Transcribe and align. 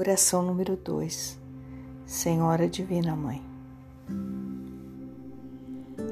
Oração 0.00 0.40
número 0.40 0.76
2 0.76 1.38
Senhora 2.06 2.66
Divina 2.66 3.14
Mãe 3.14 3.44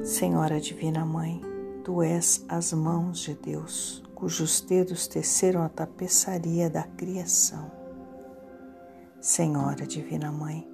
Senhora 0.03 0.61
Divina 0.61 1.03
Mãe, 1.03 1.41
Tu 1.83 2.03
és 2.03 2.45
as 2.47 2.71
mãos 2.71 3.17
de 3.17 3.33
Deus, 3.33 4.03
cujos 4.13 4.61
dedos 4.61 5.07
teceram 5.07 5.63
a 5.63 5.69
tapeçaria 5.69 6.69
da 6.69 6.83
criação. 6.83 7.71
Senhora 9.19 9.87
Divina 9.87 10.31
Mãe, 10.31 10.69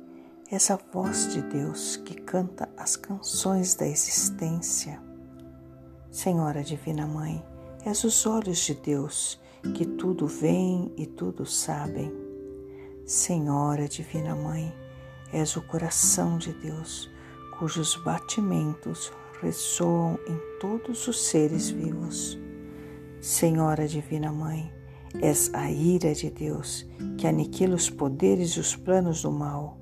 és 0.51 0.69
a 0.69 0.77
voz 0.91 1.31
de 1.31 1.41
Deus 1.41 1.95
que 1.95 2.15
canta 2.15 2.67
as 2.75 2.97
canções 2.97 3.75
da 3.75 3.87
existência. 3.87 5.01
Senhora 6.11 6.61
Divina 6.61 7.07
Mãe, 7.07 7.41
és 7.85 8.03
os 8.03 8.25
olhos 8.25 8.57
de 8.57 8.73
Deus 8.73 9.39
que 9.73 9.85
tudo 9.85 10.27
veem 10.27 10.91
e 10.97 11.05
tudo 11.05 11.45
sabem. 11.45 12.24
Senhora 13.05 13.87
Divina 13.87 14.35
Mãe, 14.35 14.73
és 15.31 15.55
o 15.55 15.61
coração 15.61 16.39
de 16.39 16.51
Deus, 16.53 17.07
cujos 17.59 17.95
batimentos 18.03 19.13
ressoam 19.43 20.17
em 20.27 20.59
todos 20.59 21.07
os 21.07 21.23
seres 21.27 21.69
vivos. 21.69 22.35
Senhora 23.21 23.87
Divina 23.87 24.31
Mãe, 24.31 24.73
és 25.21 25.53
a 25.53 25.69
ira 25.69 26.15
de 26.15 26.31
Deus 26.31 26.83
que 27.15 27.27
aniquila 27.27 27.75
os 27.75 27.91
poderes 27.91 28.53
e 28.53 28.59
os 28.59 28.75
planos 28.75 29.21
do 29.21 29.31
mal. 29.31 29.77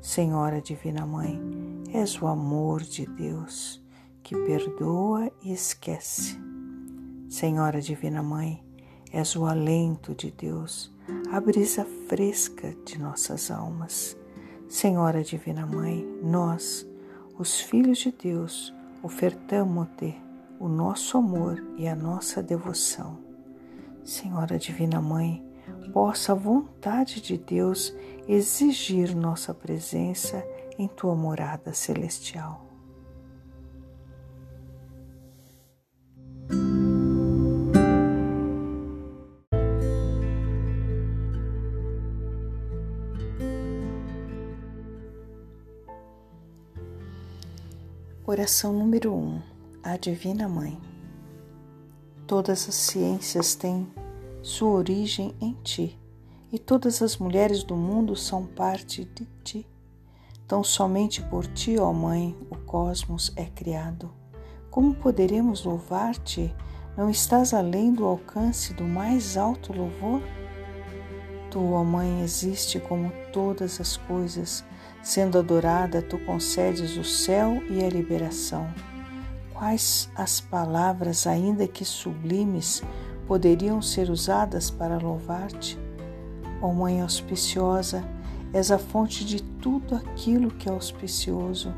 Senhora 0.00 0.58
Divina 0.62 1.04
Mãe, 1.04 1.38
és 1.92 2.18
o 2.22 2.26
amor 2.26 2.80
de 2.80 3.04
Deus 3.04 3.84
que 4.22 4.34
perdoa 4.34 5.30
e 5.42 5.52
esquece. 5.52 6.40
Senhora 7.28 7.78
Divina 7.78 8.22
Mãe, 8.22 8.64
és 9.12 9.36
o 9.36 9.44
alento 9.44 10.14
de 10.14 10.30
Deus, 10.30 10.90
a 11.30 11.40
brisa 11.40 11.86
fresca 12.08 12.74
de 12.84 12.98
nossas 12.98 13.50
almas. 13.50 14.16
Senhora 14.68 15.22
Divina 15.22 15.66
Mãe, 15.66 16.06
nós, 16.22 16.86
os 17.38 17.60
filhos 17.60 17.98
de 17.98 18.10
Deus, 18.10 18.72
ofertamos-te 19.02 20.18
o 20.58 20.66
nosso 20.66 21.18
amor 21.18 21.62
e 21.76 21.86
a 21.86 21.94
nossa 21.94 22.42
devoção. 22.42 23.18
Senhora 24.02 24.58
Divina 24.58 25.00
Mãe, 25.00 25.44
possa 25.92 26.32
a 26.32 26.34
vontade 26.34 27.20
de 27.20 27.36
Deus 27.36 27.94
exigir 28.26 29.14
nossa 29.14 29.52
presença 29.52 30.42
em 30.78 30.88
tua 30.88 31.14
morada 31.14 31.74
celestial. 31.74 32.71
Oração 48.24 48.72
número 48.72 49.12
1 49.12 49.16
um, 49.16 49.42
A 49.82 49.96
Divina 49.96 50.48
Mãe 50.48 50.80
Todas 52.24 52.68
as 52.68 52.74
ciências 52.76 53.56
têm 53.56 53.92
sua 54.40 54.70
origem 54.70 55.34
em 55.40 55.54
ti, 55.64 55.98
e 56.52 56.56
todas 56.56 57.02
as 57.02 57.16
mulheres 57.16 57.64
do 57.64 57.74
mundo 57.74 58.14
são 58.14 58.46
parte 58.46 59.04
de 59.04 59.26
ti. 59.42 59.66
Tão 60.46 60.62
somente 60.62 61.20
por 61.20 61.48
ti, 61.48 61.76
ó 61.80 61.92
Mãe, 61.92 62.36
o 62.48 62.54
cosmos 62.58 63.32
é 63.34 63.46
criado. 63.46 64.08
Como 64.70 64.94
poderemos 64.94 65.64
louvar-te? 65.64 66.54
Não 66.96 67.10
estás 67.10 67.52
além 67.52 67.92
do 67.92 68.04
alcance 68.04 68.72
do 68.72 68.84
mais 68.84 69.36
alto 69.36 69.72
louvor? 69.72 70.22
Tu, 71.52 71.72
ó 71.72 71.84
Mãe, 71.84 72.22
existe 72.24 72.80
como 72.80 73.12
todas 73.32 73.80
as 73.80 73.96
coisas 73.96 74.64
Sendo 75.02 75.36
adorada, 75.36 76.00
tu 76.00 76.16
concedes 76.16 76.96
o 76.96 77.02
céu 77.02 77.60
e 77.68 77.82
a 77.82 77.88
liberação. 77.88 78.72
Quais 79.52 80.08
as 80.14 80.40
palavras, 80.40 81.26
ainda 81.26 81.66
que 81.66 81.84
sublimes, 81.84 82.84
poderiam 83.26 83.82
ser 83.82 84.10
usadas 84.10 84.70
para 84.70 84.98
louvar-te? 84.98 85.76
Ó 86.60 86.72
Mãe 86.72 87.00
auspiciosa, 87.00 88.04
és 88.52 88.70
a 88.70 88.78
fonte 88.78 89.24
de 89.24 89.42
tudo 89.42 89.96
aquilo 89.96 90.52
que 90.52 90.68
é 90.68 90.72
auspicioso. 90.72 91.74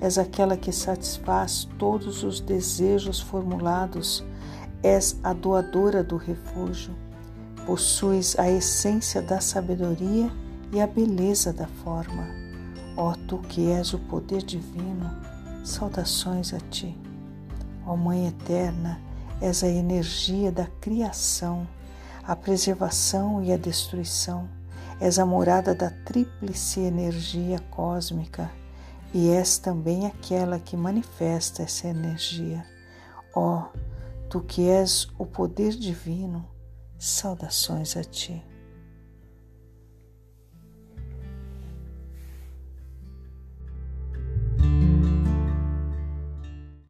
És 0.00 0.16
aquela 0.16 0.56
que 0.56 0.70
satisfaz 0.70 1.68
todos 1.78 2.22
os 2.22 2.38
desejos 2.38 3.20
formulados. 3.20 4.24
És 4.84 5.18
a 5.24 5.32
doadora 5.32 6.02
do 6.04 6.16
refúgio. 6.16 6.94
Possuis 7.66 8.36
a 8.38 8.50
essência 8.50 9.22
da 9.22 9.40
sabedoria 9.40 10.30
e 10.72 10.80
a 10.80 10.86
beleza 10.86 11.52
da 11.52 11.66
forma. 11.66 12.26
Ó 12.96 13.12
tu 13.28 13.38
que 13.38 13.70
és 13.70 13.94
o 13.94 13.98
poder 13.98 14.42
divino, 14.42 15.10
saudações 15.64 16.52
a 16.52 16.58
ti. 16.70 16.98
Ó 17.86 17.96
Mãe 17.96 18.26
eterna, 18.26 19.00
és 19.40 19.62
a 19.62 19.68
energia 19.68 20.50
da 20.50 20.66
criação, 20.80 21.66
a 22.24 22.34
preservação 22.34 23.42
e 23.42 23.52
a 23.52 23.56
destruição. 23.56 24.48
És 25.00 25.18
a 25.18 25.26
morada 25.26 25.74
da 25.74 25.90
tríplice 25.90 26.80
energia 26.80 27.58
cósmica 27.70 28.50
e 29.12 29.30
és 29.30 29.58
também 29.58 30.06
aquela 30.06 30.58
que 30.58 30.76
manifesta 30.76 31.62
essa 31.62 31.88
energia. 31.88 32.64
Ó, 33.34 33.64
tu 34.28 34.40
que 34.40 34.68
és 34.68 35.08
o 35.18 35.26
poder 35.26 35.72
divino, 35.72 36.44
saudações 37.02 37.96
a 37.96 38.04
ti. 38.04 38.40